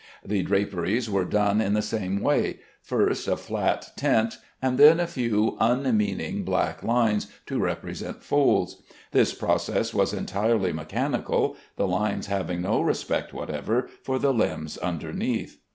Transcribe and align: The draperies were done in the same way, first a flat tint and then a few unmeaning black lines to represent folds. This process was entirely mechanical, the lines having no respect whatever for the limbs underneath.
The 0.25 0.41
draperies 0.41 1.11
were 1.11 1.25
done 1.25 1.61
in 1.61 1.75
the 1.75 1.83
same 1.83 2.21
way, 2.21 2.61
first 2.81 3.27
a 3.27 3.37
flat 3.37 3.91
tint 3.95 4.39
and 4.59 4.79
then 4.79 4.99
a 4.99 5.05
few 5.05 5.57
unmeaning 5.59 6.41
black 6.43 6.81
lines 6.81 7.27
to 7.45 7.59
represent 7.59 8.23
folds. 8.23 8.81
This 9.11 9.35
process 9.35 9.93
was 9.93 10.11
entirely 10.11 10.73
mechanical, 10.73 11.55
the 11.77 11.85
lines 11.87 12.25
having 12.25 12.63
no 12.63 12.81
respect 12.81 13.31
whatever 13.31 13.89
for 14.01 14.17
the 14.17 14.33
limbs 14.33 14.79
underneath. 14.79 15.59